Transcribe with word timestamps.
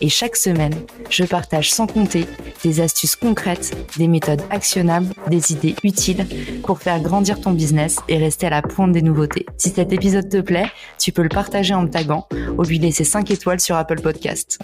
et 0.00 0.08
chaque 0.08 0.36
semaine, 0.36 0.74
je 1.10 1.24
partage 1.24 1.72
sans 1.72 1.86
compter 1.86 2.26
des 2.62 2.80
astuces 2.80 3.16
concrètes, 3.16 3.76
des 3.96 4.08
méthodes 4.08 4.42
actionnables, 4.50 5.12
des 5.28 5.52
idées 5.52 5.74
utiles 5.82 6.26
pour 6.62 6.78
faire 6.78 7.00
grandir 7.00 7.40
ton 7.40 7.52
business 7.52 7.98
et 8.08 8.18
rester 8.18 8.46
à 8.46 8.50
la 8.50 8.62
pointe 8.62 8.92
des 8.92 9.02
nouveautés. 9.02 9.46
Si 9.56 9.70
cet 9.70 9.92
épisode 9.92 10.28
te 10.28 10.40
plaît, 10.40 10.70
tu 10.98 11.12
peux 11.12 11.22
le 11.22 11.28
partager 11.28 11.74
en 11.74 11.82
me 11.82 11.88
taguant 11.88 12.26
ou 12.56 12.62
lui 12.62 12.78
laisser 12.78 13.04
5 13.04 13.30
étoiles 13.30 13.60
sur 13.60 13.76
Apple 13.76 14.00
Podcast. 14.00 14.58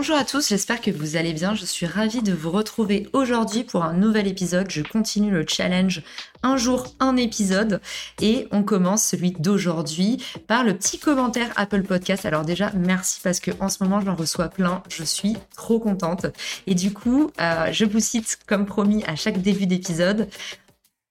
Bonjour 0.00 0.16
à 0.16 0.24
tous, 0.24 0.48
j'espère 0.48 0.80
que 0.80 0.90
vous 0.90 1.16
allez 1.16 1.34
bien. 1.34 1.54
Je 1.54 1.66
suis 1.66 1.84
ravie 1.84 2.22
de 2.22 2.32
vous 2.32 2.50
retrouver 2.50 3.06
aujourd'hui 3.12 3.64
pour 3.64 3.84
un 3.84 3.92
nouvel 3.92 4.26
épisode. 4.26 4.70
Je 4.70 4.80
continue 4.80 5.30
le 5.30 5.44
challenge 5.46 6.02
un 6.42 6.56
jour, 6.56 6.86
un 7.00 7.16
épisode. 7.16 7.82
Et 8.22 8.48
on 8.50 8.62
commence 8.62 9.04
celui 9.04 9.32
d'aujourd'hui 9.32 10.24
par 10.46 10.64
le 10.64 10.74
petit 10.74 10.98
commentaire 10.98 11.50
Apple 11.56 11.82
Podcast. 11.82 12.24
Alors 12.24 12.46
déjà, 12.46 12.72
merci 12.74 13.20
parce 13.22 13.40
que 13.40 13.50
en 13.60 13.68
ce 13.68 13.84
moment, 13.84 14.00
j'en 14.00 14.14
reçois 14.14 14.48
plein. 14.48 14.82
Je 14.88 15.04
suis 15.04 15.36
trop 15.54 15.78
contente. 15.78 16.24
Et 16.66 16.74
du 16.74 16.94
coup, 16.94 17.30
euh, 17.38 17.70
je 17.70 17.84
vous 17.84 18.00
cite 18.00 18.38
comme 18.46 18.64
promis 18.64 19.04
à 19.04 19.16
chaque 19.16 19.42
début 19.42 19.66
d'épisode. 19.66 20.28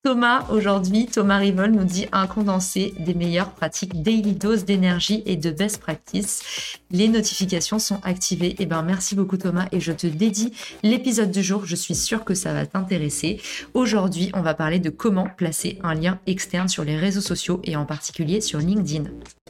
Thomas, 0.02 0.46
aujourd'hui, 0.50 1.08
Thomas 1.08 1.40
Rivol 1.40 1.72
nous 1.72 1.84
dit 1.84 2.08
un 2.14 2.26
condensé 2.26 2.94
des 3.00 3.14
meilleures 3.14 3.52
pratiques 3.52 4.02
daily 4.02 4.32
dose 4.32 4.64
d'énergie 4.64 5.22
et 5.26 5.36
de 5.36 5.52
best 5.52 5.82
practice. 5.82 6.78
Les 6.90 7.10
notifications 7.10 7.80
sont 7.80 8.00
activées. 8.04 8.56
Eh 8.60 8.66
ben, 8.66 8.82
merci 8.82 9.14
beaucoup 9.14 9.36
Thomas 9.36 9.68
et 9.74 9.82
je 9.82 9.92
te 9.92 10.08
dédie 10.08 10.54
l'épisode 10.84 11.32
du 11.32 11.44
jour. 11.44 11.66
Je 11.66 11.76
suis 11.76 11.96
sûre 11.96 12.24
que 12.24 12.34
ça 12.34 12.54
va 12.54 12.66
t'intéresser. 12.66 13.42
Aujourd'hui, 13.74 14.32
on 14.34 14.42
va 14.42 14.54
parler 14.54 14.80
de 14.80 14.90
comment 14.90 15.28
placer 15.28 15.80
un 15.84 15.96
lien 15.96 16.18
externe 16.28 16.70
sur 16.70 16.86
les 16.86 16.96
réseaux 16.96 17.20
sociaux 17.20 17.60
et 17.66 17.76
en 17.76 17.86
particulier 17.86 18.40
sur 18.40 18.60
LinkedIn. 18.60 19.04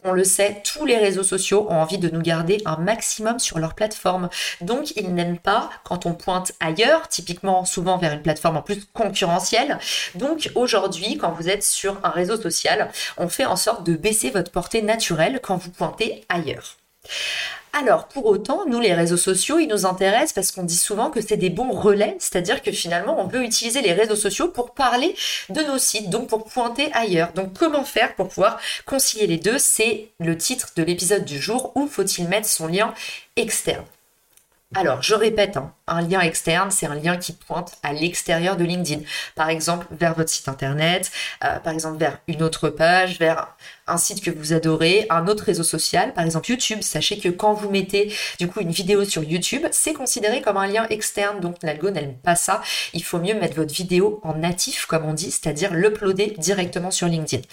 On 0.03 0.11
le 0.11 0.23
sait, 0.23 0.61
tous 0.63 0.85
les 0.85 0.97
réseaux 0.97 1.23
sociaux 1.23 1.67
ont 1.69 1.75
envie 1.75 1.97
de 1.97 2.09
nous 2.09 2.21
garder 2.21 2.61
un 2.65 2.77
maximum 2.77 3.39
sur 3.39 3.59
leur 3.59 3.73
plateforme. 3.73 4.29
Donc, 4.61 4.91
ils 4.95 5.13
n'aiment 5.13 5.39
pas 5.39 5.69
quand 5.83 6.05
on 6.05 6.13
pointe 6.13 6.53
ailleurs, 6.59 7.07
typiquement 7.07 7.65
souvent 7.65 7.97
vers 7.97 8.13
une 8.13 8.21
plateforme 8.21 8.57
en 8.57 8.61
plus 8.61 8.85
concurrentielle. 8.93 9.79
Donc, 10.15 10.51
aujourd'hui, 10.55 11.17
quand 11.17 11.31
vous 11.31 11.49
êtes 11.49 11.63
sur 11.63 11.97
un 12.03 12.09
réseau 12.09 12.39
social, 12.39 12.91
on 13.17 13.29
fait 13.29 13.45
en 13.45 13.55
sorte 13.55 13.85
de 13.85 13.95
baisser 13.95 14.29
votre 14.29 14.51
portée 14.51 14.81
naturelle 14.81 15.39
quand 15.41 15.57
vous 15.57 15.71
pointez 15.71 16.23
ailleurs. 16.29 16.77
Alors, 17.71 18.07
pour 18.07 18.25
autant, 18.25 18.65
nous, 18.67 18.79
les 18.79 18.93
réseaux 18.93 19.17
sociaux, 19.17 19.59
ils 19.59 19.67
nous 19.67 19.85
intéressent 19.85 20.33
parce 20.33 20.51
qu'on 20.51 20.63
dit 20.63 20.75
souvent 20.75 21.11
que 21.11 21.21
c'est 21.21 21.37
des 21.37 21.51
bons 21.51 21.71
relais, 21.71 22.15
c'est-à-dire 22.19 22.63
que 22.63 22.71
finalement, 22.71 23.21
on 23.23 23.27
peut 23.27 23.43
utiliser 23.43 23.81
les 23.81 23.93
réseaux 23.93 24.15
sociaux 24.15 24.47
pour 24.47 24.73
parler 24.73 25.15
de 25.49 25.61
nos 25.61 25.77
sites, 25.77 26.09
donc 26.09 26.27
pour 26.27 26.45
pointer 26.45 26.91
ailleurs. 26.93 27.31
Donc, 27.33 27.53
comment 27.57 27.83
faire 27.83 28.15
pour 28.15 28.29
pouvoir 28.29 28.59
concilier 28.85 29.27
les 29.27 29.37
deux? 29.37 29.59
C'est 29.59 30.09
le 30.19 30.35
titre 30.35 30.69
de 30.75 30.83
l'épisode 30.83 31.25
du 31.25 31.39
jour. 31.39 31.71
Où 31.75 31.87
faut-il 31.87 32.27
mettre 32.27 32.47
son 32.47 32.67
lien 32.67 32.93
externe? 33.35 33.85
Alors, 34.75 35.01
je 35.01 35.15
répète, 35.15 35.57
hein, 35.57 35.73
un 35.87 36.01
lien 36.01 36.21
externe, 36.21 36.69
c'est 36.69 36.85
un 36.85 36.93
lien 36.93 37.17
qui 37.17 37.33
pointe 37.33 37.77
à 37.81 37.91
l'extérieur 37.91 38.55
de 38.55 38.63
LinkedIn. 38.63 39.01
Par 39.33 39.49
exemple, 39.49 39.87
vers 39.89 40.13
votre 40.13 40.29
site 40.29 40.47
internet, 40.47 41.11
euh, 41.43 41.57
par 41.57 41.73
exemple, 41.73 41.97
vers 41.97 42.19
une 42.27 42.43
autre 42.43 42.69
page, 42.69 43.17
vers 43.17 43.55
un 43.89 43.97
site 43.97 44.23
que 44.23 44.31
vous 44.31 44.53
adorez, 44.53 45.05
un 45.09 45.27
autre 45.27 45.43
réseau 45.43 45.63
social, 45.63 46.13
par 46.13 46.23
exemple 46.25 46.49
YouTube. 46.49 46.79
Sachez 46.81 47.19
que 47.19 47.29
quand 47.29 47.53
vous 47.53 47.69
mettez 47.69 48.13
du 48.39 48.47
coup 48.47 48.61
une 48.61 48.71
vidéo 48.71 49.03
sur 49.05 49.23
YouTube, 49.23 49.65
c'est 49.71 49.93
considéré 49.93 50.41
comme 50.41 50.57
un 50.57 50.67
lien 50.67 50.87
externe, 50.89 51.39
donc 51.39 51.57
l'algo 51.63 51.89
n'aime 51.89 52.15
pas 52.15 52.35
ça. 52.35 52.61
Il 52.93 53.03
faut 53.03 53.19
mieux 53.19 53.33
mettre 53.33 53.55
votre 53.55 53.73
vidéo 53.73 54.19
en 54.23 54.35
natif, 54.35 54.85
comme 54.85 55.05
on 55.05 55.13
dit, 55.13 55.31
c'est-à-dire 55.31 55.73
l'uploader 55.73 56.35
directement 56.37 56.91
sur 56.91 57.07
LinkedIn. 57.07 57.43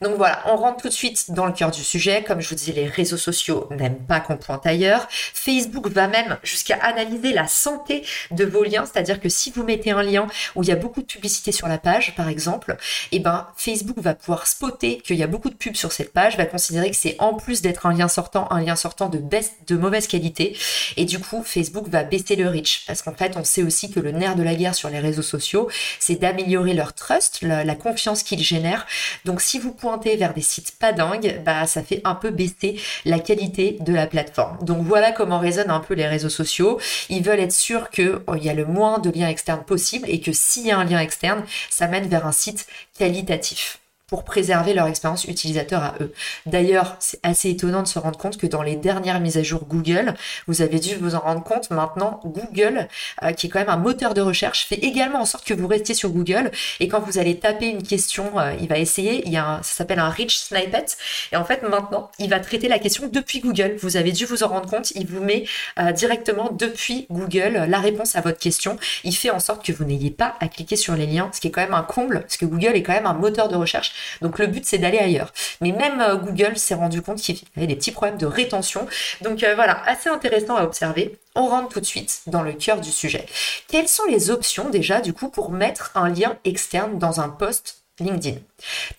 Donc 0.00 0.16
voilà, 0.16 0.42
on 0.46 0.56
rentre 0.56 0.82
tout 0.82 0.88
de 0.88 0.92
suite 0.92 1.30
dans 1.30 1.46
le 1.46 1.52
cœur 1.52 1.70
du 1.70 1.82
sujet. 1.82 2.24
Comme 2.26 2.40
je 2.40 2.48
vous 2.48 2.54
disais, 2.54 2.72
les 2.72 2.86
réseaux 2.86 3.16
sociaux 3.16 3.68
n'aiment 3.70 4.04
pas 4.06 4.20
qu'on 4.20 4.36
pointe 4.36 4.66
ailleurs. 4.66 5.06
Facebook 5.10 5.88
va 5.88 6.08
même 6.08 6.38
jusqu'à 6.42 6.76
analyser 6.76 7.32
la 7.32 7.46
santé 7.46 8.04
de 8.30 8.44
vos 8.44 8.64
liens, 8.64 8.84
c'est-à-dire 8.84 9.20
que 9.20 9.28
si 9.28 9.50
vous 9.50 9.62
mettez 9.62 9.90
un 9.90 10.02
lien 10.02 10.26
où 10.54 10.62
il 10.62 10.68
y 10.68 10.72
a 10.72 10.76
beaucoup 10.76 11.00
de 11.00 11.06
publicité 11.06 11.52
sur 11.52 11.68
la 11.68 11.78
page, 11.78 12.14
par 12.16 12.28
exemple, 12.28 12.76
et 13.12 13.16
eh 13.16 13.18
ben 13.20 13.46
Facebook 13.56 13.98
va 13.98 14.14
pouvoir 14.14 14.46
spotter 14.46 14.98
qu'il 14.98 15.16
y 15.16 15.22
a 15.22 15.26
beaucoup 15.26 15.50
de 15.50 15.54
sur 15.76 15.92
cette 15.92 16.12
page, 16.12 16.36
va 16.36 16.46
considérer 16.46 16.90
que 16.90 16.96
c'est 16.96 17.16
en 17.18 17.34
plus 17.34 17.62
d'être 17.62 17.86
un 17.86 17.92
lien 17.92 18.08
sortant, 18.08 18.46
un 18.50 18.60
lien 18.60 18.76
sortant 18.76 19.08
de, 19.08 19.18
baisse, 19.18 19.52
de 19.66 19.76
mauvaise 19.76 20.06
qualité. 20.06 20.56
Et 20.96 21.04
du 21.04 21.18
coup, 21.18 21.42
Facebook 21.44 21.88
va 21.88 22.04
baisser 22.04 22.36
le 22.36 22.48
reach. 22.48 22.84
Parce 22.86 23.02
qu'en 23.02 23.14
fait, 23.14 23.36
on 23.36 23.44
sait 23.44 23.62
aussi 23.62 23.90
que 23.90 24.00
le 24.00 24.12
nerf 24.12 24.36
de 24.36 24.42
la 24.42 24.54
guerre 24.54 24.74
sur 24.74 24.88
les 24.88 24.98
réseaux 24.98 25.22
sociaux, 25.22 25.68
c'est 25.98 26.16
d'améliorer 26.16 26.74
leur 26.74 26.94
trust, 26.94 27.42
la, 27.42 27.74
confiance 27.74 28.22
qu'ils 28.22 28.42
génèrent. 28.42 28.86
Donc 29.24 29.40
si 29.40 29.58
vous 29.58 29.72
pointez 29.72 30.16
vers 30.16 30.34
des 30.34 30.42
sites 30.42 30.72
pas 30.78 30.92
dingues, 30.92 31.40
bah 31.44 31.66
ça 31.66 31.82
fait 31.82 32.00
un 32.04 32.14
peu 32.14 32.30
baisser 32.30 32.78
la 33.04 33.18
qualité 33.18 33.78
de 33.80 33.92
la 33.92 34.06
plateforme. 34.06 34.58
Donc 34.62 34.86
voilà 34.86 35.10
comment 35.10 35.38
résonnent 35.38 35.70
un 35.70 35.80
peu 35.80 35.94
les 35.94 36.06
réseaux 36.06 36.28
sociaux. 36.28 36.78
Ils 37.08 37.24
veulent 37.24 37.40
être 37.40 37.52
sûrs 37.52 37.90
qu'il 37.90 38.18
oh, 38.26 38.34
y 38.36 38.48
a 38.48 38.54
le 38.54 38.66
moins 38.66 38.98
de 38.98 39.10
liens 39.10 39.28
externes 39.28 39.64
possible 39.64 40.08
et 40.08 40.20
que 40.20 40.32
s'il 40.32 40.66
y 40.66 40.70
a 40.70 40.78
un 40.78 40.84
lien 40.84 41.00
externe, 41.00 41.44
ça 41.70 41.88
mène 41.88 42.06
vers 42.08 42.26
un 42.26 42.32
site 42.32 42.66
qualitatif 42.98 43.81
pour 44.12 44.24
préserver 44.24 44.74
leur 44.74 44.88
expérience 44.88 45.24
utilisateur 45.24 45.82
à 45.82 45.94
eux. 46.02 46.12
D'ailleurs, 46.44 46.96
c'est 46.98 47.18
assez 47.22 47.48
étonnant 47.48 47.82
de 47.82 47.88
se 47.88 47.98
rendre 47.98 48.18
compte 48.18 48.36
que 48.36 48.46
dans 48.46 48.60
les 48.60 48.76
dernières 48.76 49.20
mises 49.20 49.38
à 49.38 49.42
jour 49.42 49.64
Google, 49.66 50.12
vous 50.46 50.60
avez 50.60 50.80
dû 50.80 50.96
vous 50.96 51.14
en 51.14 51.20
rendre 51.20 51.42
compte, 51.42 51.70
maintenant 51.70 52.20
Google, 52.22 52.88
euh, 53.22 53.32
qui 53.32 53.46
est 53.46 53.48
quand 53.48 53.60
même 53.60 53.70
un 53.70 53.78
moteur 53.78 54.12
de 54.12 54.20
recherche, 54.20 54.66
fait 54.66 54.74
également 54.74 55.22
en 55.22 55.24
sorte 55.24 55.46
que 55.46 55.54
vous 55.54 55.66
restiez 55.66 55.94
sur 55.94 56.10
Google 56.10 56.50
et 56.78 56.88
quand 56.88 57.00
vous 57.00 57.16
allez 57.16 57.38
taper 57.38 57.68
une 57.68 57.82
question, 57.82 58.38
euh, 58.38 58.52
il 58.60 58.68
va 58.68 58.76
essayer, 58.76 59.22
il 59.24 59.32
y 59.32 59.38
a 59.38 59.60
ça 59.62 59.72
s'appelle 59.78 59.98
un 59.98 60.10
rich 60.10 60.36
snippet 60.40 60.84
et 61.32 61.36
en 61.36 61.46
fait 61.46 61.62
maintenant, 61.62 62.10
il 62.18 62.28
va 62.28 62.38
traiter 62.38 62.68
la 62.68 62.78
question 62.78 63.08
depuis 63.10 63.40
Google. 63.40 63.76
Vous 63.80 63.96
avez 63.96 64.12
dû 64.12 64.26
vous 64.26 64.42
en 64.42 64.48
rendre 64.48 64.68
compte, 64.68 64.90
il 64.90 65.06
vous 65.06 65.24
met 65.24 65.46
euh, 65.78 65.90
directement 65.92 66.50
depuis 66.52 67.06
Google 67.10 67.64
la 67.66 67.78
réponse 67.78 68.14
à 68.14 68.20
votre 68.20 68.38
question. 68.38 68.76
Il 69.04 69.16
fait 69.16 69.30
en 69.30 69.40
sorte 69.40 69.64
que 69.64 69.72
vous 69.72 69.84
n'ayez 69.84 70.10
pas 70.10 70.34
à 70.40 70.48
cliquer 70.48 70.76
sur 70.76 70.96
les 70.96 71.06
liens, 71.06 71.30
ce 71.32 71.40
qui 71.40 71.48
est 71.48 71.50
quand 71.50 71.62
même 71.62 71.72
un 71.72 71.82
comble 71.82 72.20
parce 72.20 72.36
que 72.36 72.44
Google 72.44 72.76
est 72.76 72.82
quand 72.82 72.92
même 72.92 73.06
un 73.06 73.14
moteur 73.14 73.48
de 73.48 73.56
recherche 73.56 74.01
donc 74.20 74.38
le 74.38 74.46
but 74.46 74.64
c'est 74.64 74.78
d'aller 74.78 74.98
ailleurs. 74.98 75.32
Mais 75.60 75.72
même 75.72 76.00
euh, 76.00 76.16
Google 76.16 76.56
s'est 76.56 76.74
rendu 76.74 77.02
compte 77.02 77.18
qu'il 77.18 77.36
y 77.36 77.42
avait 77.56 77.66
des 77.66 77.76
petits 77.76 77.92
problèmes 77.92 78.18
de 78.18 78.26
rétention. 78.26 78.86
Donc 79.20 79.42
euh, 79.42 79.54
voilà, 79.54 79.82
assez 79.86 80.08
intéressant 80.08 80.56
à 80.56 80.64
observer. 80.64 81.18
On 81.34 81.46
rentre 81.46 81.68
tout 81.70 81.80
de 81.80 81.86
suite 81.86 82.22
dans 82.26 82.42
le 82.42 82.52
cœur 82.52 82.80
du 82.80 82.90
sujet. 82.90 83.26
Quelles 83.68 83.88
sont 83.88 84.04
les 84.08 84.30
options 84.30 84.68
déjà 84.70 85.00
du 85.00 85.12
coup 85.12 85.28
pour 85.28 85.50
mettre 85.50 85.90
un 85.94 86.08
lien 86.08 86.36
externe 86.44 86.98
dans 86.98 87.20
un 87.20 87.28
post 87.28 87.82
LinkedIn? 88.00 88.38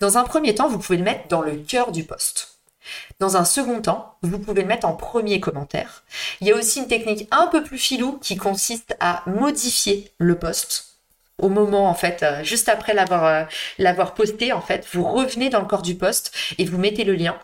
Dans 0.00 0.18
un 0.18 0.24
premier 0.24 0.54
temps, 0.54 0.68
vous 0.68 0.78
pouvez 0.78 0.98
le 0.98 1.04
mettre 1.04 1.28
dans 1.28 1.42
le 1.42 1.56
cœur 1.56 1.92
du 1.92 2.04
post. 2.04 2.58
Dans 3.18 3.36
un 3.36 3.44
second 3.44 3.80
temps, 3.80 4.16
vous 4.22 4.38
pouvez 4.38 4.62
le 4.62 4.68
mettre 4.68 4.86
en 4.86 4.94
premier 4.94 5.40
commentaire. 5.40 6.02
Il 6.40 6.48
y 6.48 6.52
a 6.52 6.56
aussi 6.56 6.80
une 6.80 6.88
technique 6.88 7.28
un 7.30 7.46
peu 7.46 7.62
plus 7.62 7.78
filou 7.78 8.18
qui 8.20 8.36
consiste 8.36 8.96
à 9.00 9.22
modifier 9.26 10.12
le 10.18 10.38
post 10.38 10.93
au 11.38 11.48
moment 11.48 11.88
en 11.88 11.94
fait, 11.94 12.22
euh, 12.22 12.44
juste 12.44 12.68
après 12.68 12.94
l'avoir 12.94 13.24
euh, 13.24 13.44
l'avoir 13.78 14.14
posté 14.14 14.52
en 14.52 14.60
fait, 14.60 14.86
vous 14.92 15.04
revenez 15.04 15.50
dans 15.50 15.60
le 15.60 15.66
corps 15.66 15.82
du 15.82 15.96
poste 15.96 16.32
et 16.58 16.64
vous 16.64 16.78
mettez 16.78 17.04
le 17.04 17.14
lien. 17.14 17.36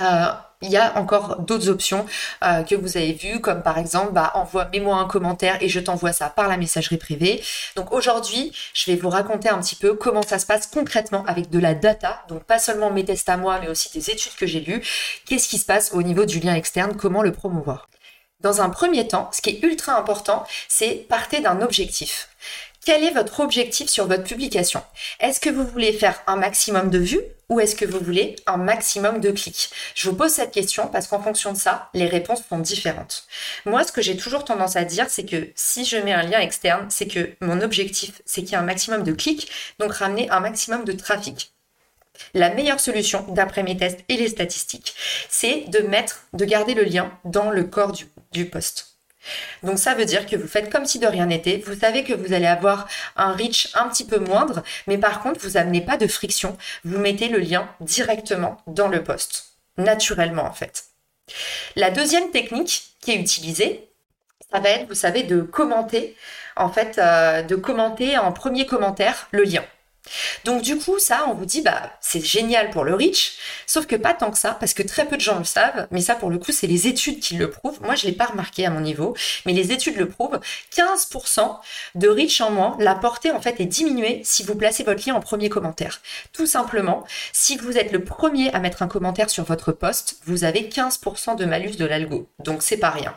Euh, 0.00 0.26
il 0.60 0.70
y 0.70 0.76
a 0.76 0.98
encore 0.98 1.40
d'autres 1.40 1.68
options 1.68 2.04
que 2.40 2.74
vous 2.74 2.96
avez 2.96 3.12
vues, 3.12 3.40
comme 3.40 3.62
par 3.62 3.78
exemple, 3.78 4.12
bah, 4.12 4.32
envoie, 4.34 4.64
mets-moi 4.72 4.96
un 4.96 5.04
commentaire 5.04 5.56
et 5.60 5.68
je 5.68 5.78
t'envoie 5.78 6.12
ça 6.12 6.30
par 6.30 6.48
la 6.48 6.56
messagerie 6.56 6.96
privée. 6.96 7.40
Donc 7.76 7.92
aujourd'hui, 7.92 8.52
je 8.74 8.90
vais 8.90 8.96
vous 8.96 9.08
raconter 9.08 9.48
un 9.48 9.60
petit 9.60 9.76
peu 9.76 9.94
comment 9.94 10.22
ça 10.22 10.40
se 10.40 10.46
passe 10.46 10.66
concrètement 10.66 11.24
avec 11.26 11.48
de 11.48 11.60
la 11.60 11.74
data, 11.74 12.24
donc 12.28 12.42
pas 12.42 12.58
seulement 12.58 12.90
mes 12.90 13.04
tests 13.04 13.28
à 13.28 13.36
moi, 13.36 13.60
mais 13.60 13.68
aussi 13.68 13.88
des 13.92 14.10
études 14.10 14.34
que 14.34 14.46
j'ai 14.48 14.58
lues. 14.58 14.82
Qu'est-ce 15.26 15.48
qui 15.48 15.58
se 15.58 15.64
passe 15.64 15.92
au 15.92 16.02
niveau 16.02 16.24
du 16.24 16.40
lien 16.40 16.56
externe, 16.56 16.96
comment 16.96 17.22
le 17.22 17.30
promouvoir? 17.30 17.88
Dans 18.40 18.60
un 18.60 18.70
premier 18.70 19.06
temps, 19.06 19.28
ce 19.32 19.42
qui 19.42 19.50
est 19.50 19.62
ultra 19.64 19.96
important, 19.96 20.44
c'est 20.68 21.06
partir 21.08 21.42
d'un 21.42 21.60
objectif. 21.60 22.28
Quel 22.84 23.04
est 23.04 23.10
votre 23.10 23.40
objectif 23.40 23.90
sur 23.90 24.06
votre 24.06 24.24
publication? 24.24 24.82
Est-ce 25.20 25.40
que 25.40 25.50
vous 25.50 25.66
voulez 25.66 25.92
faire 25.92 26.22
un 26.26 26.36
maximum 26.36 26.90
de 26.90 26.98
vues 26.98 27.20
ou 27.48 27.60
est-ce 27.60 27.76
que 27.76 27.84
vous 27.84 27.98
voulez 27.98 28.36
un 28.46 28.56
maximum 28.56 29.20
de 29.20 29.30
clics? 29.30 29.70
Je 29.94 30.08
vous 30.08 30.16
pose 30.16 30.32
cette 30.32 30.52
question 30.52 30.86
parce 30.86 31.06
qu'en 31.06 31.20
fonction 31.20 31.52
de 31.52 31.58
ça, 31.58 31.90
les 31.92 32.06
réponses 32.06 32.42
sont 32.48 32.58
différentes. 32.58 33.26
Moi, 33.66 33.84
ce 33.84 33.92
que 33.92 34.00
j'ai 34.00 34.16
toujours 34.16 34.44
tendance 34.44 34.76
à 34.76 34.84
dire, 34.84 35.10
c'est 35.10 35.26
que 35.26 35.50
si 35.54 35.84
je 35.84 35.96
mets 35.96 36.12
un 36.12 36.22
lien 36.22 36.40
externe, 36.40 36.86
c'est 36.88 37.08
que 37.08 37.30
mon 37.40 37.60
objectif, 37.60 38.22
c'est 38.24 38.42
qu'il 38.42 38.52
y 38.52 38.54
ait 38.54 38.58
un 38.58 38.62
maximum 38.62 39.02
de 39.02 39.12
clics, 39.12 39.50
donc 39.78 39.92
ramener 39.92 40.30
un 40.30 40.40
maximum 40.40 40.84
de 40.84 40.92
trafic. 40.92 41.52
La 42.34 42.50
meilleure 42.50 42.80
solution, 42.80 43.24
d'après 43.28 43.62
mes 43.62 43.76
tests 43.76 44.00
et 44.08 44.16
les 44.16 44.28
statistiques, 44.28 44.94
c'est 45.28 45.66
de 45.68 45.80
mettre, 45.80 46.24
de 46.32 46.44
garder 46.44 46.74
le 46.74 46.84
lien 46.84 47.12
dans 47.24 47.50
le 47.50 47.64
corps 47.64 47.92
du, 47.92 48.06
du 48.32 48.46
poste. 48.46 48.97
Donc 49.62 49.78
ça 49.78 49.94
veut 49.94 50.04
dire 50.04 50.26
que 50.26 50.36
vous 50.36 50.48
faites 50.48 50.70
comme 50.70 50.86
si 50.86 50.98
de 50.98 51.06
rien 51.06 51.26
n'était, 51.26 51.62
vous 51.66 51.78
savez 51.78 52.04
que 52.04 52.12
vous 52.12 52.32
allez 52.32 52.46
avoir 52.46 52.88
un 53.16 53.32
reach 53.32 53.70
un 53.74 53.88
petit 53.88 54.04
peu 54.04 54.18
moindre, 54.18 54.62
mais 54.86 54.98
par 54.98 55.20
contre 55.20 55.40
vous 55.40 55.50
n'amenez 55.50 55.80
pas 55.80 55.96
de 55.96 56.06
friction, 56.06 56.56
vous 56.84 56.98
mettez 56.98 57.28
le 57.28 57.38
lien 57.38 57.68
directement 57.80 58.58
dans 58.66 58.88
le 58.88 59.02
post, 59.02 59.56
naturellement 59.76 60.44
en 60.44 60.52
fait. 60.52 60.84
La 61.76 61.90
deuxième 61.90 62.30
technique 62.30 62.94
qui 63.00 63.12
est 63.12 63.16
utilisée, 63.16 63.88
ça 64.50 64.60
va 64.60 64.70
être, 64.70 64.88
vous 64.88 64.94
savez, 64.94 65.24
de 65.24 65.42
commenter, 65.42 66.16
en 66.56 66.70
fait, 66.70 66.98
euh, 66.98 67.42
de 67.42 67.54
commenter 67.54 68.16
en 68.16 68.32
premier 68.32 68.66
commentaire 68.66 69.28
le 69.30 69.42
lien. 69.42 69.64
Donc 70.44 70.62
du 70.62 70.76
coup, 70.76 70.98
ça, 70.98 71.26
on 71.28 71.34
vous 71.34 71.44
dit, 71.44 71.62
bah, 71.62 71.92
c'est 72.00 72.24
génial 72.24 72.70
pour 72.70 72.84
le 72.84 72.94
reach, 72.94 73.38
sauf 73.66 73.86
que 73.86 73.96
pas 73.96 74.14
tant 74.14 74.30
que 74.30 74.38
ça, 74.38 74.56
parce 74.58 74.74
que 74.74 74.82
très 74.82 75.06
peu 75.06 75.16
de 75.16 75.20
gens 75.20 75.38
le 75.38 75.44
savent, 75.44 75.86
mais 75.90 76.00
ça, 76.00 76.14
pour 76.14 76.30
le 76.30 76.38
coup, 76.38 76.52
c'est 76.52 76.66
les 76.66 76.86
études 76.86 77.20
qui 77.20 77.36
le 77.36 77.50
prouvent. 77.50 77.80
Moi, 77.82 77.94
je 77.94 78.06
l'ai 78.06 78.12
pas 78.12 78.26
remarqué 78.26 78.66
à 78.66 78.70
mon 78.70 78.80
niveau, 78.80 79.16
mais 79.46 79.52
les 79.52 79.72
études 79.72 79.96
le 79.96 80.08
prouvent. 80.08 80.40
15% 80.74 81.58
de 81.94 82.08
reach 82.08 82.40
en 82.40 82.50
moins, 82.50 82.76
la 82.80 82.94
portée, 82.94 83.30
en 83.30 83.40
fait, 83.40 83.60
est 83.60 83.66
diminuée 83.66 84.20
si 84.24 84.42
vous 84.42 84.54
placez 84.54 84.84
votre 84.84 85.06
lien 85.06 85.14
en 85.14 85.20
premier 85.20 85.48
commentaire. 85.48 86.00
Tout 86.32 86.46
simplement, 86.46 87.04
si 87.32 87.56
vous 87.56 87.76
êtes 87.76 87.92
le 87.92 88.04
premier 88.04 88.52
à 88.52 88.60
mettre 88.60 88.82
un 88.82 88.88
commentaire 88.88 89.30
sur 89.30 89.44
votre 89.44 89.72
post, 89.72 90.18
vous 90.24 90.44
avez 90.44 90.68
15% 90.68 91.36
de 91.36 91.44
malus 91.44 91.76
de 91.76 91.84
l'algo. 91.84 92.28
Donc, 92.38 92.62
c'est 92.62 92.76
pas 92.76 92.90
rien. 92.90 93.14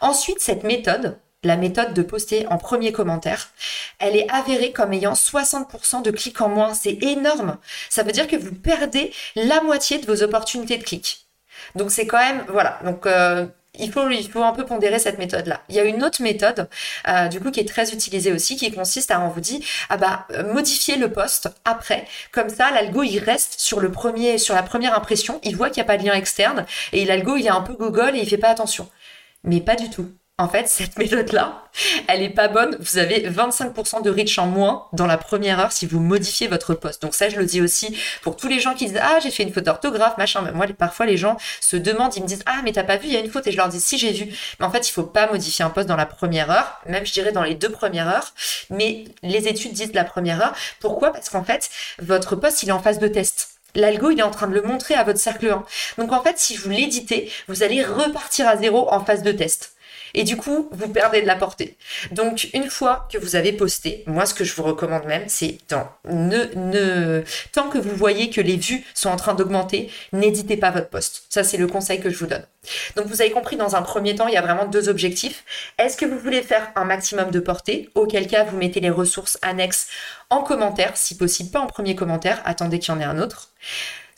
Ensuite, 0.00 0.40
cette 0.40 0.64
méthode, 0.64 1.18
la 1.42 1.56
méthode 1.56 1.94
de 1.94 2.02
poster 2.02 2.46
en 2.50 2.58
premier 2.58 2.92
commentaire, 2.92 3.50
elle 3.98 4.16
est 4.16 4.30
avérée 4.30 4.72
comme 4.72 4.92
ayant 4.92 5.14
60% 5.14 6.02
de 6.02 6.10
clics 6.10 6.40
en 6.40 6.48
moins. 6.48 6.74
C'est 6.74 6.98
énorme. 7.02 7.56
Ça 7.88 8.02
veut 8.02 8.12
dire 8.12 8.28
que 8.28 8.36
vous 8.36 8.54
perdez 8.54 9.12
la 9.36 9.62
moitié 9.62 9.98
de 9.98 10.06
vos 10.06 10.22
opportunités 10.22 10.76
de 10.76 10.84
clics. 10.84 11.26
Donc 11.74 11.90
c'est 11.90 12.06
quand 12.06 12.18
même, 12.18 12.44
voilà. 12.48 12.78
Donc 12.84 13.06
euh, 13.06 13.46
il 13.78 13.90
faut, 13.92 14.08
il 14.10 14.28
faut 14.28 14.42
un 14.42 14.52
peu 14.52 14.64
pondérer 14.64 14.98
cette 14.98 15.18
méthode-là. 15.18 15.62
Il 15.68 15.76
y 15.76 15.80
a 15.80 15.84
une 15.84 16.02
autre 16.04 16.22
méthode, 16.22 16.68
euh, 17.08 17.28
du 17.28 17.40
coup, 17.40 17.50
qui 17.50 17.60
est 17.60 17.68
très 17.68 17.92
utilisée 17.92 18.32
aussi, 18.32 18.56
qui 18.56 18.70
consiste 18.72 19.10
à, 19.10 19.20
on 19.20 19.28
vous 19.28 19.40
dit, 19.40 19.64
ah 19.88 19.96
bah, 19.96 20.26
modifier 20.52 20.96
le 20.96 21.10
post 21.10 21.48
après. 21.64 22.06
Comme 22.32 22.48
ça, 22.48 22.70
l'algo, 22.70 23.02
il 23.02 23.18
reste 23.18 23.60
sur 23.60 23.80
le 23.80 23.90
premier, 23.90 24.38
sur 24.38 24.54
la 24.54 24.62
première 24.62 24.96
impression. 24.96 25.40
Il 25.44 25.56
voit 25.56 25.70
qu'il 25.70 25.82
n'y 25.82 25.86
a 25.86 25.92
pas 25.92 25.96
de 25.96 26.04
lien 26.04 26.14
externe. 26.14 26.66
Et 26.92 27.04
l'algo, 27.04 27.36
il 27.36 27.46
est 27.46 27.50
un 27.50 27.62
peu 27.62 27.74
Google 27.74 28.16
et 28.16 28.20
il 28.20 28.28
fait 28.28 28.38
pas 28.38 28.48
attention. 28.50 28.88
Mais 29.44 29.60
pas 29.60 29.76
du 29.76 29.88
tout. 29.88 30.10
En 30.40 30.48
fait, 30.48 30.68
cette 30.68 30.98
méthode-là, 30.98 31.64
elle 32.08 32.22
est 32.22 32.30
pas 32.30 32.48
bonne. 32.48 32.74
Vous 32.80 32.96
avez 32.96 33.28
25% 33.28 34.02
de 34.02 34.08
reach 34.08 34.38
en 34.38 34.46
moins 34.46 34.86
dans 34.94 35.04
la 35.06 35.18
première 35.18 35.60
heure 35.60 35.70
si 35.70 35.84
vous 35.84 36.00
modifiez 36.00 36.48
votre 36.48 36.72
poste. 36.72 37.02
Donc 37.02 37.14
ça, 37.14 37.28
je 37.28 37.36
le 37.36 37.44
dis 37.44 37.60
aussi 37.60 37.94
pour 38.22 38.36
tous 38.36 38.48
les 38.48 38.58
gens 38.58 38.72
qui 38.72 38.86
disent 38.86 38.98
ah 39.02 39.18
j'ai 39.22 39.30
fait 39.30 39.42
une 39.42 39.52
faute 39.52 39.64
d'orthographe 39.64 40.16
machin. 40.16 40.40
Moi, 40.54 40.66
parfois 40.68 41.04
les 41.04 41.18
gens 41.18 41.36
se 41.60 41.76
demandent, 41.76 42.16
ils 42.16 42.22
me 42.22 42.26
disent 42.26 42.42
ah 42.46 42.62
mais 42.64 42.72
t'as 42.72 42.84
pas 42.84 42.96
vu, 42.96 43.08
il 43.08 43.12
y 43.12 43.18
a 43.18 43.20
une 43.20 43.30
faute 43.30 43.46
et 43.48 43.52
je 43.52 43.58
leur 43.58 43.68
dis 43.68 43.82
si 43.82 43.98
j'ai 43.98 44.12
vu. 44.12 44.34
Mais 44.58 44.64
en 44.64 44.70
fait, 44.70 44.88
il 44.88 44.92
faut 44.92 45.02
pas 45.02 45.30
modifier 45.30 45.62
un 45.62 45.68
poste 45.68 45.88
dans 45.88 45.96
la 45.96 46.06
première 46.06 46.50
heure, 46.50 46.80
même 46.86 47.04
je 47.04 47.12
dirais 47.12 47.32
dans 47.32 47.42
les 47.42 47.54
deux 47.54 47.70
premières 47.70 48.08
heures. 48.08 48.32
Mais 48.70 49.04
les 49.22 49.46
études 49.46 49.74
disent 49.74 49.92
la 49.92 50.04
première 50.04 50.40
heure. 50.40 50.54
Pourquoi? 50.80 51.12
Parce 51.12 51.28
qu'en 51.28 51.44
fait, 51.44 51.68
votre 51.98 52.34
poste 52.34 52.62
il 52.62 52.70
est 52.70 52.72
en 52.72 52.80
phase 52.80 52.98
de 52.98 53.08
test. 53.08 53.50
L'algo, 53.74 54.10
il 54.10 54.18
est 54.18 54.22
en 54.22 54.30
train 54.30 54.48
de 54.48 54.54
le 54.54 54.62
montrer 54.62 54.94
à 54.94 55.04
votre 55.04 55.18
cercle 55.18 55.50
1. 55.50 55.64
Donc 55.98 56.12
en 56.12 56.22
fait, 56.22 56.38
si 56.38 56.56
vous 56.56 56.70
l'éditez, 56.70 57.30
vous 57.46 57.62
allez 57.62 57.84
repartir 57.84 58.48
à 58.48 58.56
zéro 58.56 58.90
en 58.90 59.04
phase 59.04 59.22
de 59.22 59.32
test. 59.32 59.74
Et 60.14 60.24
du 60.24 60.36
coup, 60.36 60.68
vous 60.72 60.88
perdez 60.88 61.22
de 61.22 61.26
la 61.26 61.36
portée. 61.36 61.76
Donc, 62.10 62.48
une 62.54 62.68
fois 62.68 63.08
que 63.12 63.18
vous 63.18 63.36
avez 63.36 63.52
posté, 63.52 64.04
moi, 64.06 64.26
ce 64.26 64.34
que 64.34 64.44
je 64.44 64.54
vous 64.54 64.62
recommande 64.62 65.04
même, 65.04 65.24
c'est 65.28 65.58
tant 65.68 65.98
que 66.04 67.78
vous 67.78 67.96
voyez 67.96 68.30
que 68.30 68.40
les 68.40 68.56
vues 68.56 68.84
sont 68.94 69.10
en 69.10 69.16
train 69.16 69.34
d'augmenter, 69.34 69.90
n'éditez 70.12 70.56
pas 70.56 70.70
votre 70.70 70.88
post. 70.88 71.24
Ça, 71.28 71.44
c'est 71.44 71.56
le 71.56 71.66
conseil 71.66 72.00
que 72.00 72.10
je 72.10 72.18
vous 72.18 72.26
donne. 72.26 72.44
Donc, 72.96 73.06
vous 73.06 73.22
avez 73.22 73.30
compris, 73.30 73.56
dans 73.56 73.76
un 73.76 73.82
premier 73.82 74.14
temps, 74.14 74.28
il 74.28 74.34
y 74.34 74.36
a 74.36 74.42
vraiment 74.42 74.66
deux 74.66 74.88
objectifs. 74.88 75.44
Est-ce 75.78 75.96
que 75.96 76.06
vous 76.06 76.18
voulez 76.18 76.42
faire 76.42 76.70
un 76.76 76.84
maximum 76.84 77.30
de 77.30 77.40
portée? 77.40 77.88
Auquel 77.94 78.26
cas, 78.26 78.44
vous 78.44 78.56
mettez 78.56 78.80
les 78.80 78.90
ressources 78.90 79.38
annexes 79.42 79.86
en 80.28 80.42
commentaire, 80.42 80.96
si 80.96 81.16
possible 81.16 81.50
pas 81.50 81.60
en 81.60 81.66
premier 81.66 81.96
commentaire, 81.96 82.40
attendez 82.44 82.78
qu'il 82.78 82.94
y 82.94 82.96
en 82.96 83.00
ait 83.00 83.04
un 83.04 83.18
autre. 83.20 83.48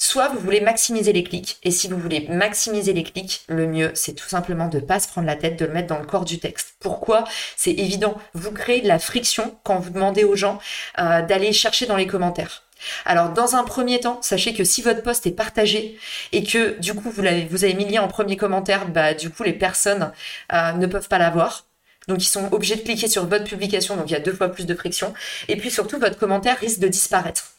Soit 0.04 0.30
vous 0.30 0.40
voulez 0.40 0.60
maximiser 0.60 1.12
les 1.12 1.22
clics, 1.22 1.58
et 1.62 1.70
si 1.70 1.86
vous 1.86 1.96
voulez 1.96 2.26
maximiser 2.28 2.92
les 2.92 3.04
clics, 3.04 3.44
le 3.46 3.68
mieux, 3.68 3.92
c'est 3.94 4.14
tout 4.14 4.28
simplement 4.28 4.66
de 4.66 4.80
ne 4.80 4.84
pas 4.84 4.98
se 4.98 5.06
prendre 5.06 5.28
la 5.28 5.36
tête, 5.36 5.56
de 5.60 5.64
le 5.64 5.72
mettre 5.72 5.86
dans 5.86 6.00
le 6.00 6.04
corps 6.04 6.24
du 6.24 6.40
texte. 6.40 6.74
Pourquoi? 6.80 7.22
C'est 7.56 7.70
évident, 7.70 8.20
vous 8.34 8.50
créez 8.50 8.80
de 8.80 8.88
la 8.88 8.98
friction 8.98 9.56
quand 9.62 9.78
vous 9.78 9.90
demandez 9.90 10.24
aux 10.24 10.34
gens 10.34 10.58
euh, 10.98 11.22
d'aller 11.22 11.52
chercher 11.52 11.86
dans 11.86 11.94
les 11.94 12.08
commentaires. 12.08 12.64
Alors, 13.04 13.28
dans 13.28 13.54
un 13.54 13.62
premier 13.62 14.00
temps, 14.00 14.18
sachez 14.22 14.54
que 14.54 14.64
si 14.64 14.82
votre 14.82 15.04
post 15.04 15.24
est 15.28 15.30
partagé 15.30 15.96
et 16.32 16.42
que 16.42 16.80
du 16.80 16.94
coup 16.94 17.08
vous, 17.08 17.24
avez, 17.24 17.44
vous 17.44 17.64
mis 17.64 17.84
le 17.84 17.92
lien 17.92 18.02
en 18.02 18.08
premier 18.08 18.36
commentaire, 18.36 18.88
bah 18.88 19.14
du 19.14 19.30
coup 19.30 19.44
les 19.44 19.52
personnes 19.52 20.10
euh, 20.52 20.72
ne 20.72 20.86
peuvent 20.88 21.08
pas 21.08 21.18
l'avoir. 21.18 21.64
Donc 22.08 22.24
ils 22.24 22.28
sont 22.28 22.52
obligés 22.52 22.74
de 22.74 22.82
cliquer 22.82 23.06
sur 23.06 23.28
votre 23.28 23.44
publication, 23.44 23.96
donc 23.96 24.10
il 24.10 24.14
y 24.14 24.16
a 24.16 24.20
deux 24.20 24.34
fois 24.34 24.48
plus 24.48 24.66
de 24.66 24.74
friction. 24.74 25.14
Et 25.46 25.54
puis 25.54 25.70
surtout, 25.70 26.00
votre 26.00 26.18
commentaire 26.18 26.58
risque 26.58 26.80
de 26.80 26.88
disparaître. 26.88 27.52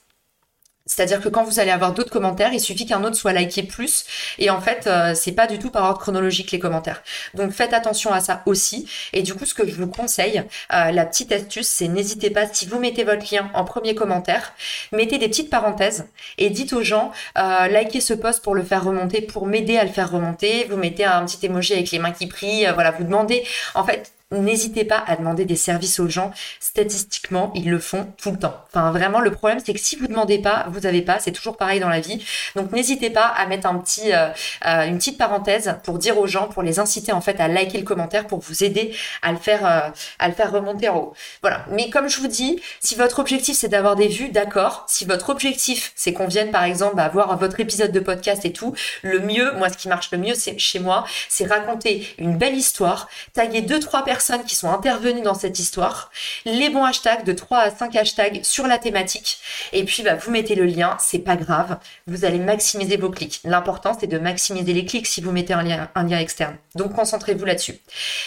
C'est-à-dire 0.94 1.22
que 1.22 1.30
quand 1.30 1.44
vous 1.44 1.60
allez 1.60 1.72
avoir 1.72 1.94
d'autres 1.94 2.12
commentaires, 2.12 2.54
il 2.54 2.60
suffit 2.60 2.86
qu'un 2.86 3.04
autre 3.04 3.16
soit 3.16 3.34
liké 3.34 3.64
plus. 3.64 4.06
Et 4.38 4.52
en 4.52 4.62
fait, 4.62 4.86
euh, 4.86 5.14
c'est 5.16 5.32
pas 5.32 5.48
du 5.48 5.58
tout 5.58 5.72
par 5.72 5.86
ordre 5.86 6.00
chronologique 6.00 6.52
les 6.52 6.60
commentaires. 6.60 7.02
Donc 7.34 7.52
faites 7.52 7.74
attention 7.74 8.12
à 8.14 8.20
ça 8.20 8.44
aussi. 8.46 8.88
Et 9.12 9.24
du 9.24 9.34
coup, 9.34 9.46
ce 9.46 9.56
que 9.56 9.68
je 9.68 9.74
vous 9.74 9.88
conseille, 9.88 10.44
euh, 10.72 10.92
la 10.92 11.06
petite 11.06 11.32
astuce, 11.32 11.68
c'est 11.68 11.88
n'hésitez 11.88 12.30
pas, 12.30 12.46
si 12.52 12.68
vous 12.68 12.80
mettez 12.80 13.04
votre 13.04 13.34
lien 13.34 13.50
en 13.56 13.64
premier 13.64 13.96
commentaire, 13.96 14.54
mettez 14.92 15.18
des 15.18 15.30
petites 15.30 15.50
parenthèses 15.50 16.06
et 16.38 16.52
dites 16.52 16.74
aux 16.74 16.84
gens, 16.84 17.12
euh, 17.40 17.68
likez 17.68 18.00
ce 18.00 18.14
post 18.14 18.44
pour 18.44 18.54
le 18.54 18.64
faire 18.64 18.84
remonter, 18.84 19.22
pour 19.22 19.48
m'aider 19.48 19.78
à 19.78 19.86
le 19.86 19.92
faire 19.92 20.12
remonter. 20.12 20.68
Vous 20.70 20.78
mettez 20.78 21.06
un 21.06 21.26
petit 21.26 21.44
emoji 21.44 21.74
avec 21.74 21.90
les 21.90 21.98
mains 21.98 22.12
qui 22.12 22.28
prient. 22.28 22.68
voilà, 22.76 22.92
vous 22.92 23.04
demandez. 23.04 23.44
En 23.74 23.84
fait, 23.84 24.12
n'hésitez 24.34 24.86
pas 24.86 25.04
à 25.06 25.16
demander 25.16 25.46
des 25.46 25.56
services 25.56 26.00
aux 26.00 26.10
gens. 26.10 26.32
Statistiquement, 26.60 27.52
ils 27.56 27.70
le 27.70 27.80
font 27.80 28.08
tout 28.18 28.32
le 28.32 28.38
temps. 28.38 28.56
Enfin, 28.68 28.92
vraiment, 28.92 29.20
le 29.20 29.32
problème, 29.32 29.60
c'est 29.64 29.74
que 29.74 29.80
si 29.80 29.96
vous 29.96 30.08
demandez 30.08 30.40
pas, 30.40 30.66
vous 30.70 30.86
avez 30.86 31.02
pas. 31.02 31.20
C'est 31.20 31.32
toujours 31.32 31.58
pareil 31.58 31.80
dans 31.80 31.90
la 31.90 32.00
vie. 32.00 32.24
Donc, 32.56 32.72
n'hésitez 32.72 33.10
pas 33.10 33.28
à 33.28 33.46
mettre 33.46 33.68
un 33.68 33.84
euh, 34.06 34.30
euh, 34.66 34.86
une 34.86 34.98
petite 34.98 35.18
parenthèse 35.18 35.76
pour 35.84 35.98
dire 35.98 36.18
aux 36.18 36.28
gens, 36.28 36.48
pour 36.48 36.64
les 36.64 36.80
inciter 36.80 37.12
en 37.12 37.22
fait 37.22 37.40
à 37.40 37.48
liker 37.48 37.78
le 37.78 37.84
commentaire, 37.84 38.28
pour 38.28 38.40
vous 38.40 38.64
aider 38.64 38.96
à 39.22 39.32
le 39.32 39.38
faire, 39.38 39.66
euh, 39.66 39.90
à 40.20 40.48
remonter 40.48 40.90
en 40.90 40.98
haut. 40.98 41.14
Voilà. 41.42 41.66
Mais 41.72 41.90
comme 41.90 42.08
je 42.08 42.20
vous 42.20 42.28
dis, 42.28 42.62
si 42.80 42.96
votre 42.96 43.20
objectif 43.20 43.56
c'est 43.58 43.68
d'avoir 43.70 43.96
des 43.96 44.08
vues, 44.08 44.30
d'accord. 44.30 44.86
Si 44.88 45.06
votre 45.06 45.30
objectif 45.30 45.92
c'est 45.96 46.14
qu'on 46.14 46.28
vienne 46.28 46.52
par 46.52 46.64
exemple 46.64 47.00
à 47.00 47.10
voir 47.10 47.38
votre 47.38 47.60
épisode 47.60 47.92
de 47.92 48.00
podcast 48.00 48.46
et 48.46 48.54
tout, 48.54 48.76
le 49.02 49.20
mieux, 49.20 49.52
moi, 49.54 49.70
ce 49.70 49.78
qui 49.78 49.88
marche 49.88 50.12
le 50.12 50.18
mieux, 50.18 50.34
c'est 50.34 50.58
chez 50.58 50.80
moi, 50.80 51.06
c'est 51.30 51.46
raconter 51.46 52.08
une 52.18 52.38
belle 52.38 52.56
histoire, 52.56 53.08
taguer 53.34 53.62
deux 53.62 53.80
trois 53.80 54.04
personnes 54.04 54.23
qui 54.46 54.56
sont 54.56 54.70
intervenues 54.70 55.22
dans 55.22 55.34
cette 55.34 55.60
histoire, 55.60 56.12
les 56.46 56.70
bons 56.70 56.84
hashtags 56.84 57.24
de 57.24 57.34
3 57.34 57.58
à 57.60 57.70
5 57.72 57.96
hashtags 57.96 58.40
sur 58.44 58.68
la 58.68 58.78
thématique, 58.78 59.40
et 59.72 59.84
puis 59.84 60.04
bah, 60.04 60.16
vous 60.16 60.32
mettez 60.32 60.56
le 60.56 60.66
lien, 60.66 60.98
c'est 61.00 61.20
pas 61.20 61.36
grave, 61.36 61.78
vous 62.08 62.26
allez 62.26 62.40
maximiser 62.40 62.98
vos 62.98 63.10
clics. 63.10 63.42
L'important 63.44 63.98
c'est 64.00 64.08
de 64.08 64.18
maximiser 64.18 64.74
les 64.74 64.86
clics 64.86 65.08
si 65.08 65.22
vous 65.22 65.32
mettez 65.32 65.54
un 65.54 65.64
lien, 65.64 66.18
externe. 66.18 66.56
Donc 66.76 66.94
concentrez-vous 66.94 67.46
là-dessus. 67.46 67.76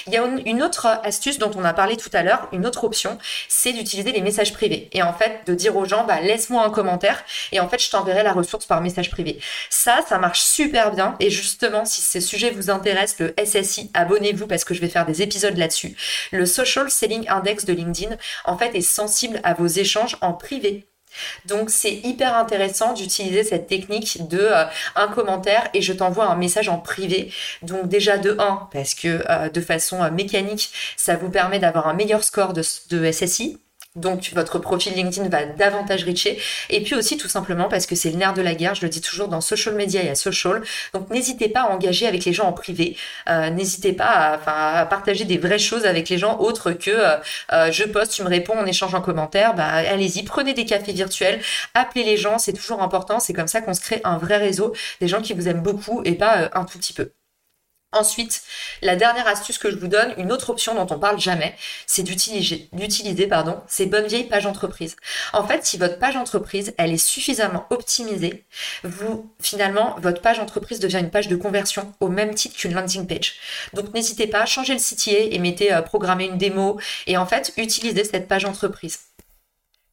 Il 0.07 0.12
y 0.12 0.17
a 0.17 0.25
une 0.45 0.62
autre 0.62 0.87
astuce 1.05 1.38
dont 1.38 1.50
on 1.57 1.65
a 1.65 1.73
parlé 1.73 1.97
tout 1.97 2.11
à 2.12 2.23
l'heure, 2.23 2.49
une 2.53 2.67
autre 2.67 2.85
option, 2.85 3.19
c'est 3.49 3.73
d'utiliser 3.73 4.12
les 4.12 4.21
messages 4.21 4.53
privés. 4.53 4.88
Et 4.93 5.03
en 5.03 5.12
fait, 5.12 5.41
de 5.47 5.55
dire 5.55 5.76
aux 5.76 5.85
gens, 5.85 6.05
bah, 6.05 6.21
laisse-moi 6.21 6.65
un 6.65 6.71
commentaire, 6.71 7.25
et 7.53 7.61
en 7.61 7.69
fait, 7.69 7.83
je 7.83 7.91
t'enverrai 7.91 8.23
la 8.23 8.33
ressource 8.33 8.67
par 8.67 8.81
message 8.81 9.11
privé. 9.11 9.38
Ça, 9.71 10.00
ça 10.09 10.19
marche 10.19 10.41
super 10.41 10.93
bien, 10.93 11.17
et 11.21 11.31
justement, 11.31 11.85
si 11.85 12.03
ce 12.03 12.21
sujet 12.21 12.50
vous 12.50 12.71
intéresse, 12.71 13.17
le 13.19 13.35
SSI, 13.43 13.91
abonnez-vous 13.95 14.47
parce 14.47 14.65
que 14.65 14.75
je 14.75 14.81
vais 14.81 14.88
faire 14.88 15.07
des 15.07 15.23
épisodes 15.23 15.57
là-dessus 15.57 15.86
le 16.33 16.47
Social 16.47 16.90
Selling 16.90 17.28
Index 17.28 17.64
de 17.64 17.73
LinkedIn, 17.73 18.16
en 18.45 18.57
fait, 18.57 18.75
est 18.75 18.81
sensible 18.81 19.40
à 19.45 19.55
vos 19.55 19.66
échanges 19.66 20.16
en 20.21 20.33
privé. 20.33 20.87
Donc 21.47 21.71
c'est 21.71 21.93
hyper 21.93 22.37
intéressant 22.37 22.93
d'utiliser 22.93 23.45
cette 23.45 23.66
technique 23.66 24.28
de 24.28 24.38
euh, 24.38 24.64
un 24.95 25.09
commentaire 25.09 25.69
et 25.75 25.83
je 25.83 25.93
t'envoie 25.93 26.26
un 26.26 26.37
message 26.37 26.69
en 26.69 26.78
privé. 26.78 27.33
Donc 27.62 27.88
déjà 27.88 28.19
de 28.19 28.37
1 28.38 28.69
parce 28.73 28.95
que 28.95 29.25
euh, 29.28 29.49
de 29.49 29.61
façon 29.61 30.02
euh, 30.02 30.11
mécanique 30.11 30.71
ça 30.97 31.16
vous 31.16 31.31
permet 31.31 31.59
d'avoir 31.59 31.88
un 31.88 31.95
meilleur 31.95 32.25
score 32.25 32.52
de 32.52 33.11
SSI 33.12 33.59
donc 33.97 34.31
votre 34.35 34.59
profil 34.59 34.93
LinkedIn 34.95 35.29
va 35.29 35.45
davantage 35.47 36.05
reacher. 36.05 36.38
Et 36.71 36.83
puis 36.83 36.95
aussi 36.95 37.17
tout 37.17 37.29
simplement 37.29 37.69
parce 37.69 37.87
que 37.87 37.95
c'est 37.95 38.11
le 38.11 38.17
nerf 38.17 38.35
de 38.35 38.43
la 38.43 38.55
guerre, 38.55 38.75
je 38.75 38.83
le 38.83 38.88
dis 38.88 39.00
toujours 39.00 39.29
dans 39.29 39.41
social 39.41 39.75
media 39.75 40.03
et 40.03 40.11
à 40.11 40.15
social. 40.15 40.62
Donc 40.95 41.11
n'hésitez 41.11 41.49
pas 41.49 41.62
à 41.62 41.71
engager 41.71 42.07
avec 42.07 42.25
les 42.25 42.33
gens 42.33 42.47
en 42.47 42.53
privé. 42.53 42.97
Euh, 43.29 43.50
n'hésitez 43.50 43.93
pas 43.93 44.41
à, 44.47 44.87
partager 44.87 45.25
des 45.25 45.38
vraies 45.38 45.59
choses 45.59 45.87
avec 45.87 46.09
les 46.09 46.19
gens 46.19 46.38
autres 46.38 46.73
que 46.73 46.91
euh, 46.91 47.17
euh, 47.53 47.73
je 47.73 47.85
poste, 47.85 48.12
tu 48.12 48.23
me 48.23 48.29
réponds, 48.29 48.55
on 48.57 48.67
échange 48.67 48.95
en 48.95 49.00
commentaire. 49.00 49.55
Bah, 49.55 49.67
allez-y, 49.67 50.23
prenez 50.23 50.55
des 50.55 50.65
cafés 50.65 50.93
virtuels, 50.93 51.41
appelez 51.75 52.05
les 52.05 52.17
gens, 52.17 52.38
c'est 52.38 52.53
toujours 52.53 52.83
important. 52.83 53.21
C'est 53.21 53.33
comme 53.33 53.49
ça 53.49 53.61
qu'on 53.61 53.75
se 53.75 53.81
crée 53.81 54.00
un 54.05 54.19
vrai 54.19 54.37
réseau, 54.37 54.75
des 55.00 55.09
gens 55.09 55.23
qui 55.23 55.33
vous 55.35 55.49
aiment 55.49 55.62
beaucoup 55.62 56.03
et 56.05 56.12
pas 56.12 56.50
un 56.55 56.65
tout 56.65 56.79
petit 56.79 56.93
peu. 56.93 57.11
Ensuite, 57.97 58.43
la 58.83 58.95
dernière 58.95 59.26
astuce 59.26 59.57
que 59.57 59.71
je 59.71 59.76
vous 59.76 59.88
donne, 59.88 60.12
une 60.19 60.31
autre 60.31 60.50
option 60.50 60.75
dont 60.75 60.87
on 60.95 60.99
parle 60.99 61.19
jamais, 61.19 61.57
c'est 61.87 62.03
d'utiliser, 62.03 62.69
ces 63.69 63.87
bonnes 63.87 64.07
vieilles 64.07 64.29
pages 64.29 64.45
entreprise. 64.45 64.97
En 65.33 65.47
fait, 65.47 65.65
si 65.65 65.79
votre 65.79 65.99
page 65.99 66.15
entreprise, 66.15 66.75
elle 66.76 66.93
est 66.93 66.99
suffisamment 66.99 67.65
optimisée, 67.71 68.45
vous, 68.85 69.31
finalement, 69.41 69.97
votre 70.00 70.21
page 70.21 70.38
entreprise 70.38 70.79
devient 70.79 70.99
une 70.99 71.11
page 71.11 71.29
de 71.29 71.37
conversion 71.37 71.95
au 72.00 72.09
même 72.09 72.35
titre 72.35 72.57
qu'une 72.57 72.75
landing 72.75 73.07
page. 73.07 73.37
Donc, 73.73 73.95
n'hésitez 73.95 74.26
pas 74.26 74.43
à 74.43 74.47
changer 74.47 74.75
le 74.75 74.79
sitier 74.79 75.35
et 75.35 75.38
mettez 75.38 75.73
euh, 75.73 75.81
programmer 75.81 76.26
une 76.26 76.37
démo 76.37 76.79
et 77.07 77.17
en 77.17 77.25
fait, 77.25 77.55
utilisez 77.57 78.05
cette 78.05 78.29
page 78.29 78.45
entreprise. 78.45 78.99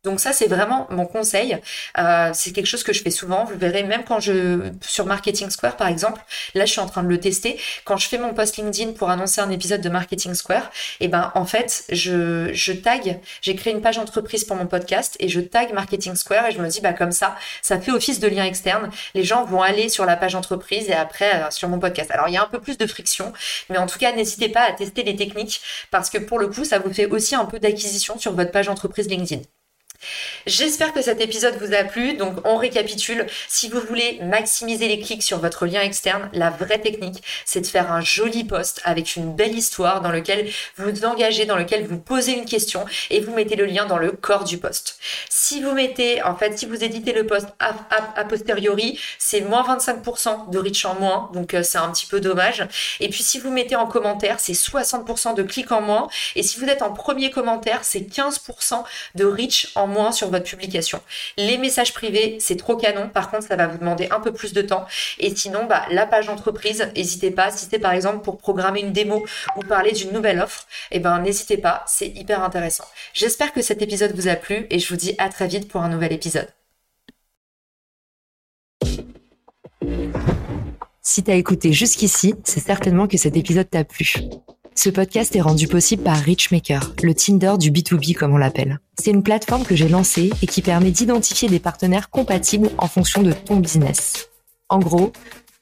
Donc 0.04 0.20
ça, 0.20 0.34
c'est 0.34 0.48
vraiment 0.48 0.86
mon 0.90 1.06
conseil. 1.06 1.58
Euh, 1.98 2.32
c'est 2.34 2.52
quelque 2.52 2.66
chose 2.66 2.84
que 2.84 2.92
je 2.92 3.02
fais 3.02 3.10
souvent. 3.10 3.46
Vous 3.46 3.58
verrez, 3.58 3.84
même 3.84 4.04
quand 4.04 4.20
je 4.20 4.70
sur 4.82 5.06
Marketing 5.06 5.50
Square, 5.50 5.78
par 5.78 5.88
exemple, 5.88 6.22
là, 6.56 6.66
je 6.66 6.72
suis 6.72 6.82
en 6.82 6.88
train 6.88 7.04
de 7.04 7.08
le 7.08 7.22
tester. 7.22 7.58
Quand 7.86 7.96
je 7.96 8.10
fais 8.10 8.18
mon 8.18 8.34
post 8.34 8.58
LinkedIn 8.58 8.94
pour 8.94 9.10
annoncer 9.10 9.40
un 9.40 9.50
épisode 9.50 9.80
de 9.80 9.88
Marketing 9.88 10.34
Square, 10.34 10.72
et 11.00 11.06
eh 11.06 11.08
ben 11.08 11.32
en 11.36 11.46
fait, 11.46 11.86
je 11.90 12.52
je 12.54 12.74
tag. 12.74 13.22
J'ai 13.42 13.56
créé 13.56 13.72
une 13.72 13.82
page 13.82 13.98
entreprise 13.98 14.44
pour 14.44 14.58
mon 14.58 14.68
podcast 14.68 15.16
et 15.22 15.30
je 15.30 15.40
tag 15.40 15.74
Marketing 15.74 16.16
Square 16.16 16.48
et 16.48 16.52
je 16.52 16.60
me 16.60 16.68
dis 16.68 16.82
bah 16.82 16.92
comme 16.92 17.14
ça, 17.14 17.38
ça 17.62 17.80
fait 17.80 17.92
office 17.92 18.20
de 18.20 18.28
lien 18.28 18.44
externe. 18.44 18.90
Les 19.16 19.24
gens 19.24 19.46
vont 19.46 19.62
aller 19.62 19.88
sur 19.88 20.06
la 20.06 20.18
page 20.18 20.36
entreprise 20.36 20.90
et 20.90 20.94
après 20.94 21.44
euh, 21.44 21.50
sur 21.50 21.70
mon 21.70 21.80
podcast. 21.80 22.12
Alors 22.12 22.28
il 22.28 22.34
y 22.34 22.38
a 22.38 22.44
un 22.44 22.50
peu 22.50 22.60
plus 22.60 22.78
de 22.78 22.88
friction, 22.88 23.32
mais 23.70 23.78
en 23.78 23.88
tout 23.88 24.00
cas, 24.00 24.12
n'hésitez 24.12 24.50
pas 24.50 24.64
à 24.68 24.74
tester 24.74 25.04
les 25.04 25.16
techniques 25.16 25.62
parce 25.92 26.10
que 26.10 26.18
pour 26.18 26.40
le 26.40 26.48
coup, 26.48 26.66
ça 26.66 26.80
vous 26.80 26.94
fait 26.94 27.06
aussi 27.06 27.36
un 27.36 27.46
peu 27.46 27.60
d'acquisition 27.60 28.20
sur 28.20 28.34
votre 28.34 28.52
page 28.52 28.68
entreprise 28.68 29.08
LinkedIn. 29.08 29.44
J'espère 30.46 30.94
que 30.94 31.02
cet 31.02 31.22
épisode 31.22 31.56
vous 31.60 31.74
a 31.74 31.84
plu. 31.84 32.14
Donc, 32.16 32.36
on 32.46 32.58
récapitule. 32.58 33.26
Si 33.48 33.70
vous 33.70 33.80
voulez 33.80 34.20
maximiser 34.24 34.88
les 34.88 35.00
clics 35.00 35.24
sur 35.24 35.40
votre 35.40 35.66
lien 35.66 35.82
externe, 35.82 36.30
la 36.34 36.50
vraie 36.50 36.80
technique, 36.80 37.24
c'est 37.46 37.62
de 37.62 37.68
faire 37.68 37.92
un 37.92 38.02
joli 38.02 38.44
post 38.44 38.82
avec 38.84 39.16
une 39.16 39.34
belle 39.34 39.56
histoire 39.56 40.02
dans 40.02 40.12
lequel 40.12 40.50
vous 40.78 40.90
vous 40.90 41.06
engagez, 41.06 41.46
dans 41.46 41.56
lequel 41.56 41.86
vous 41.86 41.98
posez 41.98 42.34
une 42.34 42.46
question 42.46 42.86
et 43.10 43.20
vous 43.20 43.34
mettez 43.34 43.56
le 43.56 43.66
lien 43.66 43.86
dans 43.86 43.98
le 43.98 44.12
corps 44.12 44.44
du 44.44 44.58
post. 44.58 44.98
Si 45.30 45.62
vous 45.62 45.72
mettez, 45.72 46.22
en 46.24 46.36
fait, 46.36 46.58
si 46.58 46.66
vous 46.66 46.84
éditez 46.84 47.14
le 47.14 47.26
post 47.26 47.48
a, 47.60 47.74
posteriori, 48.26 49.00
c'est 49.20 49.42
moins 49.42 49.64
25% 49.64 50.50
de 50.50 50.60
reach 50.60 50.86
en 50.86 50.96
moins. 50.96 51.30
Donc, 51.34 51.54
euh, 51.54 51.64
c'est 51.64 51.78
un 51.78 51.92
petit 51.92 52.06
peu 52.06 52.20
dommage. 52.20 52.68
Et 53.00 53.10
puis, 53.10 53.24
si 53.24 53.40
vous 53.40 53.52
mettez 53.52 53.76
en 53.76 53.86
commentaire, 53.86 54.40
c'est 54.40 54.54
60% 54.54 55.36
de 55.36 55.44
clics 55.44 55.72
en 55.72 55.82
moins. 55.82 56.08
Et 56.36 56.44
si 56.44 56.60
vous 56.60 56.66
êtes 56.66 56.82
en 56.82 56.92
premier 56.92 57.30
commentaire, 57.32 57.80
c'est 57.84 58.00
15% 58.02 58.84
de 59.16 59.26
reach 59.26 59.72
en 59.76 59.88
moins 59.88 59.93
moins 59.94 60.12
sur 60.12 60.30
votre 60.30 60.46
publication. 60.46 61.00
Les 61.38 61.58
messages 61.58 61.94
privés, 61.94 62.38
c'est 62.40 62.58
trop 62.58 62.76
canon. 62.76 63.10
Par 63.10 63.32
contre, 63.32 63.48
ça 63.48 63.56
va 63.56 63.68
vous 63.68 63.78
demander 63.78 64.08
un 64.12 64.20
peu 64.20 64.34
plus 64.34 64.54
de 64.54 64.62
temps. 64.62 64.86
Et 65.20 65.34
sinon, 65.36 65.66
bah, 65.66 65.86
la 65.92 66.06
page 66.06 66.30
entreprise, 66.30 66.90
n'hésitez 66.96 67.32
pas. 67.32 67.52
Si 67.52 67.68
c'est 67.70 67.80
par 67.80 67.94
exemple 67.94 68.24
pour 68.24 68.38
programmer 68.38 68.82
une 68.82 68.92
démo 68.92 69.26
ou 69.56 69.62
parler 69.62 69.92
d'une 69.92 70.12
nouvelle 70.12 70.40
offre, 70.40 70.68
eh 70.92 71.00
ben, 71.00 71.20
n'hésitez 71.20 71.58
pas. 71.58 71.84
C'est 71.88 72.08
hyper 72.08 72.44
intéressant. 72.44 72.86
J'espère 73.14 73.54
que 73.54 73.62
cet 73.62 73.82
épisode 73.82 74.16
vous 74.16 74.28
a 74.28 74.36
plu 74.36 74.68
et 74.70 74.80
je 74.80 74.90
vous 74.90 74.98
dis 74.98 75.16
à 75.18 75.30
très 75.30 75.48
vite 75.48 75.68
pour 75.68 75.82
un 75.82 75.90
nouvel 75.90 76.12
épisode. 76.12 76.48
Si 81.02 81.22
t'as 81.24 81.36
écouté 81.36 81.74
jusqu'ici, 81.74 82.34
c'est 82.44 82.62
certainement 82.62 83.08
que 83.08 83.18
cet 83.18 83.36
épisode 83.36 83.70
t'a 83.70 83.84
plu. 83.84 84.14
Ce 84.76 84.90
podcast 84.90 85.36
est 85.36 85.42
rendu 85.42 85.68
possible 85.68 86.04
par 86.04 86.18
Richmaker, 86.18 86.94
le 87.04 87.14
Tinder 87.14 87.54
du 87.60 87.72
B2B 87.72 88.16
comme 88.16 88.34
on 88.34 88.38
l'appelle. 88.38 88.80
C'est 89.00 89.12
une 89.12 89.22
plateforme 89.22 89.64
que 89.64 89.76
j'ai 89.76 89.88
lancée 89.88 90.32
et 90.42 90.48
qui 90.48 90.62
permet 90.62 90.92
d'identifier 90.92 91.48
des 91.48 91.60
partenaires 91.60 92.10
compatibles 92.10 92.72
en 92.80 92.88
fonction 92.88 93.22
de 93.22 93.34
ton 93.34 93.58
business. 93.58 94.30
En 94.70 94.80
gros, 94.80 95.14